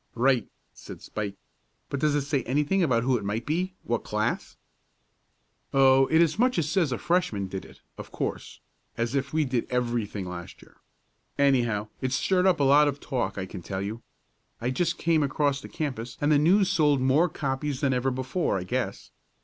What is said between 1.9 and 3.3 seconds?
does it say anything about who it